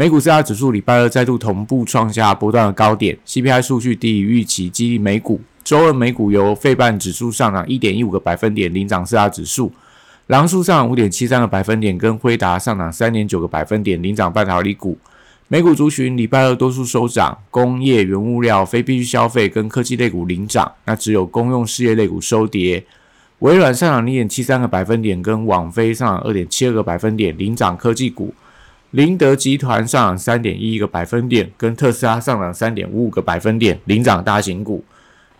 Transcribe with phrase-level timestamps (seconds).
[0.00, 5.38] 美股四大指数礼拜二再度同步创下波段的高点，CPI 数据低于预期，激励美股。
[5.62, 9.70] 周二美股由费半指数上涨一点一五个百分点领涨四大指数，
[10.28, 14.96] 狼数上涨五点七三个百分点，跟辉达上涨三点九个百分点领涨半导体股。
[15.48, 22.82] 美股族群礼拜二多数收涨，工业、原物料、非必需消费跟科技类股领涨，那只有公用事业类股收跌。
[23.40, 28.32] 微软上涨零点七三个百分点，跟网飞上涨二点七二个百分点领涨科技股。
[28.90, 34.84] 林德集团上涨三点一一个百分点，跟特斯拉上涨三点五五个百分点，领涨大型股。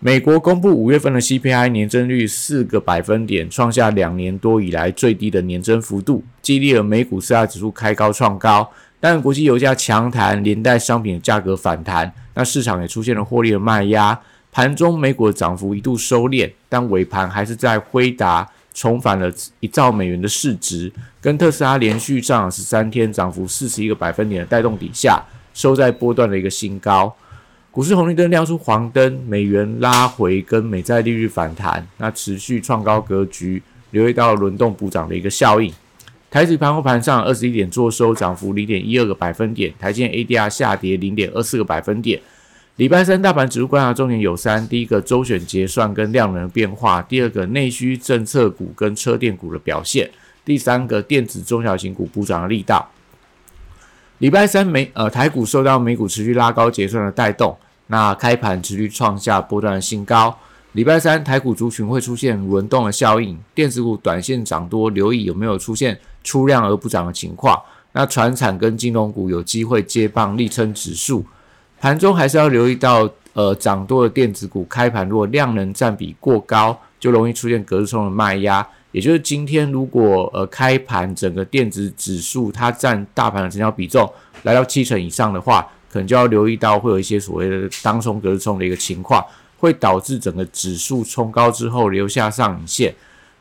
[0.00, 8.68] 美国公布五月份的 CPI 年增率四个百分点，创下两年多以来最低的年增幅度，激励了美股四大指数开高创高。
[8.98, 14.18] 但国际油价强弹，连带商品的价格反弹，那市场也出现了获利的卖压。
[14.50, 18.48] 盘中美股的涨幅一度收敛，但尾盘还是在辉达。
[18.76, 25.24] 重返了一兆美元的市值，跟特斯拉连续上涨十三天，涨幅四十一个百分点的带动底下，
[25.54, 27.16] 收在波段的一个新高。
[27.70, 35.72] 股市红绿灯亮出黄灯，美元拉回跟美债利率反弹，那持续创高格局，留意到轮动补涨的一个效应。
[36.30, 42.20] 台指盘后盘上二十一点做收，涨幅零点一二个百分点，台积 ADR 下跌零点二四个百分点。
[42.76, 50.06] 礼拜三大盘指数观察重点有三：第一个周选结算跟量能变化；第二个内需政策股跟车电股的表现；
[50.44, 52.86] 第三个电子中小型股补涨的力道。
[54.18, 60.36] 礼拜三美呃台股受到美股持续拉高结算的带动，那开盘持续创下波段的新高。
[60.72, 67.58] 礼拜三台股族群会出现轮动的效应，电子股短线涨多，留意有没有出现出量而不涨的情况。
[67.92, 71.24] 那船产跟金融股有机会接棒力撑指数。
[71.86, 78.66] 盘中还是要留意到，呃，涨多的电子股开盘如果量能占比过高，就容易出现隔日冲的卖压。
[78.90, 89.24] 也就是今天如果呃开盘整个电子指数它占大盘的成交比重来到七成以上的话，可能就要留意到会有一些所谓的当冲隔日冲的一个情况，
[89.58, 92.92] 会导致整个指数冲高之后留下上影线。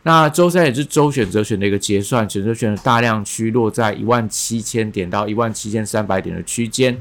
[0.03, 6.95] 那周三也是周选择选的一个结算，选择权的大量区落在一万七千点到一万七千三百点的区间。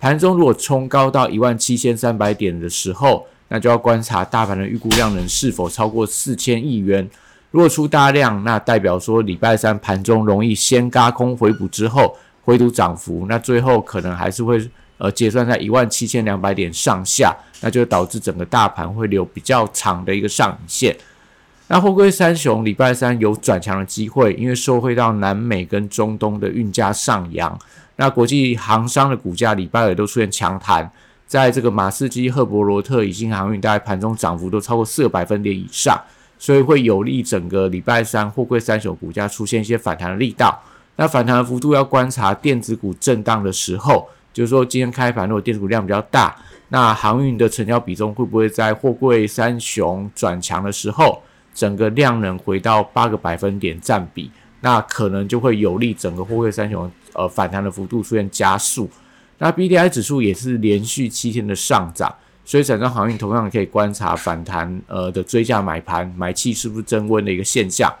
[0.00, 7.08] 盘中如果冲高到一万七千三百点的时候，那就要观察大盘的预估量能是否超过四千亿元。
[7.50, 20.96] 如果出大量，那代表说礼拜三盘中容易先嘎空回补之后回吐涨幅，那最后可能还是会呃结算在一万七千两百点上下，那就导致整个大盘会留比较长的一个上影线。
[21.68, 27.58] 那货柜三雄礼拜三有转强的机会，因为受惠到南美跟中东的运价上扬。
[28.00, 30.88] 那国际航商的股价礼拜二都出现强弹，
[31.26, 36.00] 在这个马士基、赫伯罗特、以及航运，大概盘中涨幅都超过四个百分点以上，
[36.38, 40.62] 所以会有利整个礼拜三货柜三雄股价出现一些反弹的力道。
[40.94, 46.36] 那反弹的幅度要观察电子股震荡的时候，就是说今天开盘如果电子股量比较大，
[46.68, 51.20] 那航运的成交比重会不会在货柜三雄转强的时候，
[51.52, 56.90] 整个量能回到八个百分点占比，那可能就会有利整个货柜三雄。
[57.14, 58.88] 呃，反弹的幅度出现加速，
[59.38, 62.14] 那 B D I 指数也是连续七天的上涨，
[62.44, 67.92] 所以整个航运同样可以观察反弹呃的追价买盘买气是不是增温的一个现象。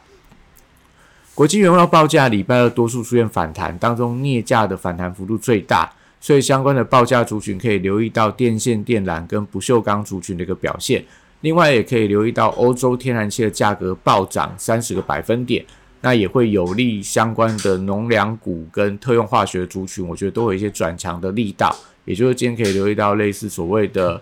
[1.34, 5.90] 国际原料报价礼拜二多数出现反弹，当中镍价的反弹幅度最大，
[6.20, 11.04] 所以相关的报价族群可以留意到电线电缆跟不锈钢族群的一个表现，
[11.40, 15.64] 另外也可以留意到欧洲天然气的价格暴涨三十个百分点。
[16.00, 21.74] 那也会有利相关的农粮股跟特用化学族群，我觉得都有一些转强的力道。
[22.04, 24.18] 也就是今天可以留意到类似所谓的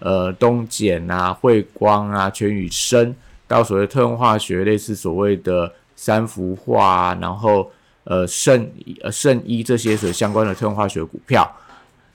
[0.00, 3.14] 呃东碱啊、汇光啊、全宇生，
[3.46, 7.70] 到所谓特用化学类似所谓的三氟化，然后
[8.02, 8.68] 呃圣
[9.02, 11.48] 呃圣衣这些所相关的特用化学股票，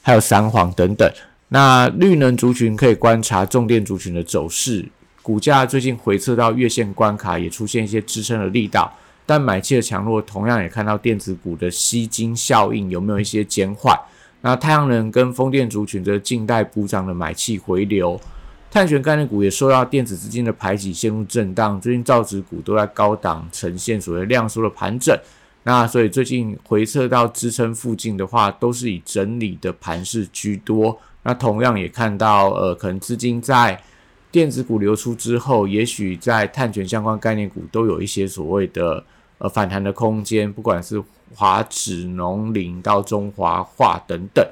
[0.01, 1.09] 还有三黄等等。
[1.47, 4.83] 那绿能族群可以观察重电族群的走势，
[5.21, 8.91] 股价最近回撤到月线关卡，也出现一些支撑的力道。
[9.25, 13.97] 但买气的强弱，同样也看到电子股的吸金效应有没有一些减缓。
[14.41, 18.19] 那太阳能跟风电族群的近代补涨的买气回流，
[18.69, 21.79] 碳权概念股也受到电子资金的排挤，陷入震荡。
[21.79, 25.17] 最近造纸股都在高档呈现所谓量缩的盘整。
[25.63, 30.99] 那所以最近回撤到支撑附近的话，都是以整理的盘势居多。
[31.23, 33.81] 那同样也看到，呃，可能资金在
[34.29, 39.01] 电子股流出之后，也许在碳权相关概念股都有一些所谓的
[39.43, 41.03] 呃反弹的空间，不管是
[41.35, 44.43] 华指、农林到中华化等等。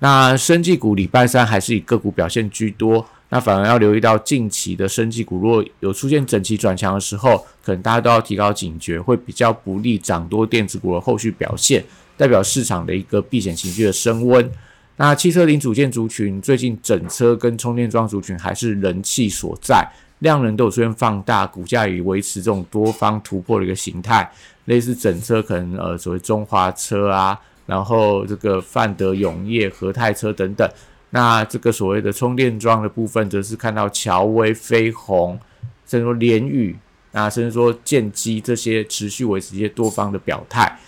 [0.00, 11.84] 那生技股礼拜三还是以个股表现居多，那反而要留意到近期的生技股，如果有出现整齐转强的时候，可能大家都要提高警觉，会比较不利涨多电子股的后续表现，
[12.16, 14.50] 代表市场的一个避险情绪的升温。
[14.96, 19.88] 那汽车零组件族群最近整车跟充电桩族群还是人气所在，
[20.24, 24.28] 量能都有出现放大，股价也维持这种多方突破的一个形态，
[24.64, 27.38] 类似整车可能呃所谓中华车啊。
[27.66, 30.68] 然后这个范德永业、和泰车等等，
[31.08, 35.40] 那这个所谓的充电桩的部分，则是看到乔威、飞鸿，
[35.86, 36.76] 甚至说联宇，
[37.12, 40.78] 那甚至说建机这些持续维持一些多方的表态。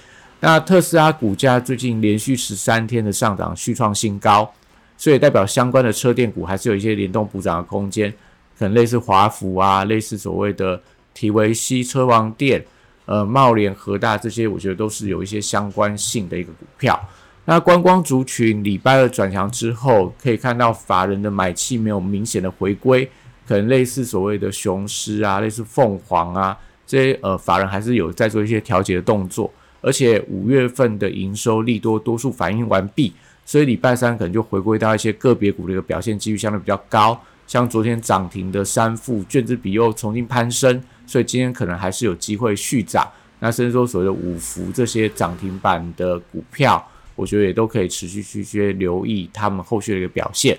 [0.41, 4.53] 那特斯拉股价最近连续十三天的上涨，续创新高，
[4.99, 8.13] 所以代表相关的车电股还是有一些联动补涨的空间，
[8.59, 10.81] 可能类似华孚啊，类似所谓的
[11.13, 12.65] 提维西车王店。
[13.09, 17.01] 呃，茂联、和大这些，我觉得都是有一些相关性的一个股票。
[17.45, 23.09] 那观光族群礼拜二转强之后，可以看到法人的买气没有明显的回归，
[23.47, 29.49] 可能类似所谓的雄狮啊，类似凤凰啊这些，呃，法人还是有在做一些调节的动作。
[29.81, 33.13] 而且五月份的营收利多多数反应完毕，
[33.45, 40.83] 所以礼拜三可能就回归到一些个别股的一个表现几率相对比较高，像昨天涨停的三富卷子比又重新攀升。
[41.07, 43.09] 所以今天可能还是有机会续涨，
[43.39, 46.85] 那甚至说所谓的五福这些涨停板的股票，
[47.15, 50.59] 我觉得也都可以持续去去留意他们后续的一个表现。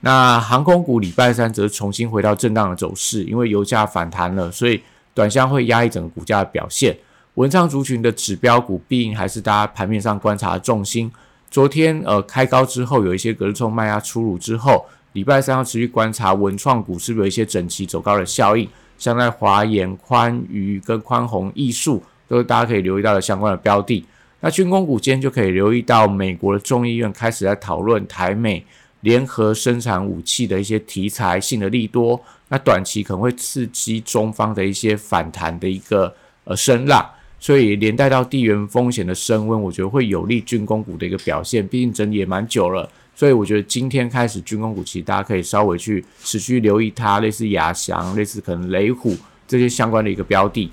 [0.00, 4.82] 那航空股礼拜三则重新回到震荡的走势，因为油价反弹了，所以
[5.14, 6.94] 短箱会压抑整个股价的表现。
[7.36, 11.10] 文昌族群的指标股必应还是大家盘面上观察的重心。
[11.50, 14.84] 昨天呃开高之后有一些隔日冲卖压出炉之后，
[15.16, 18.68] 礼拜三要持续观察文创股是不是有一些整齐走高的效应。
[18.98, 24.04] 像在华研、宽娱跟宽宏艺术，都是大家可以留意到的相关的标的。
[24.40, 28.62] 那军工股今天就可以留意到，美国的众议院开始在讨论台美
[29.00, 36.14] 联合生产武器的一些题材性的利多，那短期可能会刺激中方的一些反弹的一个
[36.44, 37.02] 呃声浪，
[37.40, 41.66] 所以连带到地缘风险的升温，我觉得会有利军工股的一个表现。
[41.66, 42.86] 毕竟整理也蛮久了。
[43.16, 49.16] 所以我觉得今天开始军工股，其实大家可以稍微去持续留意它，类似亚翔、类似可能雷虎
[49.48, 50.70] 这些相关的一个标的。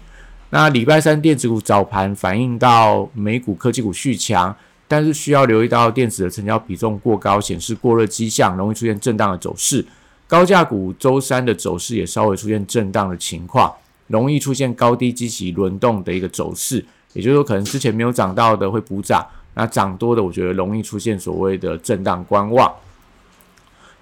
[0.50, 4.54] 那礼拜三电子股早盘反映到美股科技股续强，
[4.90, 9.86] 但是需要留意到电子的成交比重过高，显示过热迹象，容易出现震荡的走势。
[10.28, 13.74] 高价股周三的走势也稍微出现震荡的情况，
[14.07, 19.25] 容易出现高低激起轮动的一个走势，也就是说可能之前没有涨到的会补涨。
[19.56, 22.74] 那涨多的，我觉得容易出现所谓的震荡观望。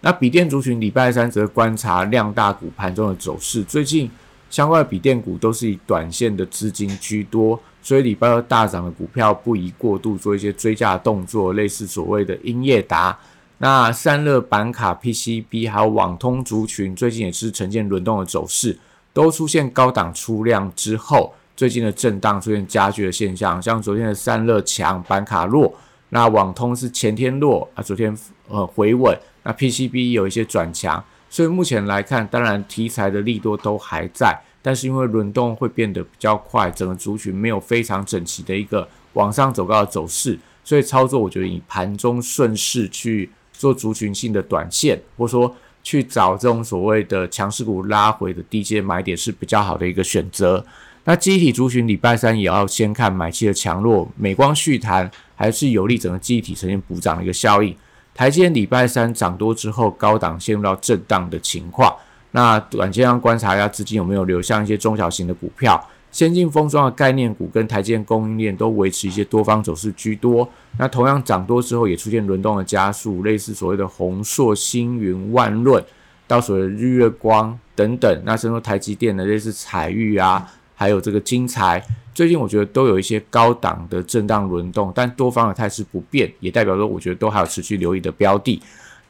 [0.02, 4.10] 那笔电族群礼拜三则观察量大股盘中的走势，最近
[4.50, 13.18] 相关的笔电股都是以短线的资金居多，所以礼拜二大涨的股票不宜过度做一些追加动作，类似所谓的英业达、
[13.60, 18.80] 那散热板卡 PCB 还有网通族群，最近也是呈现轮动的走势，
[19.14, 21.34] 都出现高档出量之后。
[21.62, 25.72] 最近的震荡出现加剧的现象，像昨天的散热强，板卡弱，
[26.10, 28.18] 那网通是前天弱啊，昨天
[28.48, 50.66] 呃回稳，那 PCB 有一些转强，所以目前来看，当然题材的利多都还在，但是因为轮动会变得比较快，整个族群没有非常整齐的一个往上走高的走势，所以操作我觉得以盘中顺势去做族群性的短线，或者说去找这种所谓的强势股拉回的低阶买点是比较好的一个选择。
[51.04, 57.76] 那机体族群礼拜三也要先看买气的强弱，美光续弹还是有利整个机体呈现补涨的一个效应。
[58.14, 61.92] 台积电礼拜三涨多之后，高档陷入到震荡的情况。
[62.32, 70.48] 那短线上观察一下资金有没有流向一些中小型的股票，先进封装的概念股跟台积电供应链都维持一些多方走势居多。
[70.78, 75.84] 那同样涨多之后也出现轮动的加速，类似所谓的宏硕、星云、万润，
[76.28, 78.22] 到所谓的日月光等等。
[78.24, 80.48] 那甚至台积电的类似彩玉啊。
[80.82, 81.80] 还有这个金财，
[82.12, 88.60] 最近我觉得都有一些高档的震荡轮动，但多方的态势不变，也代表说我觉得都还有持续留意的标的。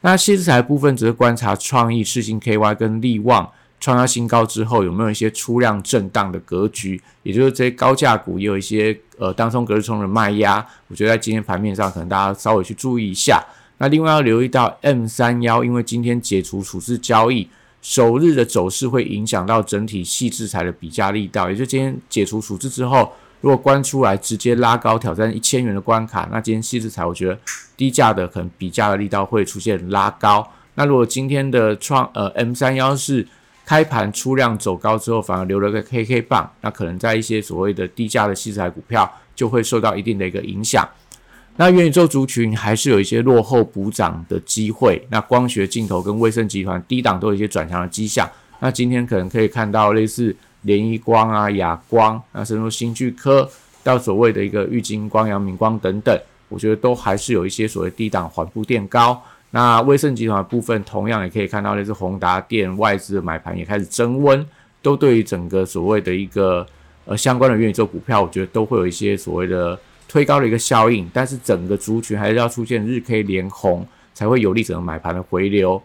[0.02, 3.50] 那新资材部分只是观察创意、世星 KY 跟力旺
[3.80, 13.42] 创下新高之后，有没有一些出量震荡的格局，也就是这些高价股也有一些呃当中隔日冲的卖压，我觉得在今天盘面上可能大家稍微去注意一下。
[13.78, 17.48] 那另外要留意到 M 三幺，因为今天解除处置交易。
[17.82, 27.38] 首日的走势会影响到整体细制裁的比价力道，也就今天解除处置之后，如果关出来直接拉高挑战一千元的关卡，那今天细制材我觉得
[27.76, 30.48] 低价的可能比价的力道会出现拉高。
[30.74, 33.26] 那如果今天的创呃 M 三幺是
[33.66, 40.88] 开盘出量走高之后，反而留了个 KK 棒，那可能在一些所谓的低价的细制材股票就会受到一定的一个影响。
[41.56, 45.06] 那元宇宙族群还是有一些落后补涨的机会。
[45.10, 48.28] 那光学镜头跟威盛集团低档都有一些转强的迹象。
[48.58, 53.48] 那今天可能可以看到类似联益光啊、亚光，那甚至说新巨科
[53.82, 56.18] 到所谓的一个玉金光、阳明光等等，
[56.48, 59.22] 我觉得都还是有一些所谓低档缓步垫高。
[59.50, 64.44] 那威盛集团的部分同样也可以看到类似宏达电外资的买盘也开始增温，
[64.80, 66.66] 都对于整个所谓的一个
[67.04, 69.78] 呃相关的元宇宙股票，我觉得都会有一些所谓的。
[70.12, 75.82] 推高了一个效应，但是整个族群还是要出现日 K 连红，才会有利整个买盘的回流。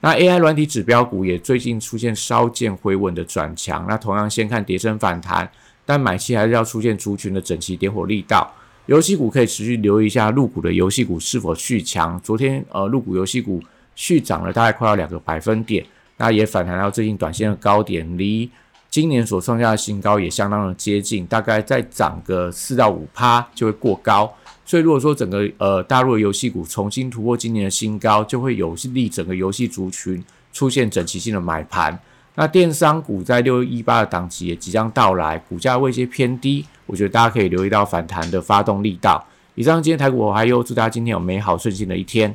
[0.00, 5.50] 那 AI 软体指标股也最近出现稍见回稳的转强，那同样先看跌升反弹，
[5.84, 8.50] 但买期还是要出现族群的整齐点火力道。
[8.86, 12.18] 游戏股可以持续留意一下入股的游戏股是否续强。
[12.22, 13.62] 昨天呃入股游戏股
[13.94, 15.84] 续涨了大概快要两个百分点，
[16.16, 18.50] 那也反弹到最近短线的高点，离。
[18.90, 24.32] 今年所创下的新高也相当的接近，大概再涨个四到五趴就会过高。
[24.64, 31.98] 所以如果说整个呃大陆的游戏股重新突破今年的新高，就会有利整个游戏族群出现整齐性的买盘。
[32.34, 39.24] 那电商股在六一八的档期也即将到来，股价位阶偏低，我觉得大家可以留意到反弹的发动力道。
[39.54, 42.34] 以上今天台股我还有祝大家今天有美好顺心的一天。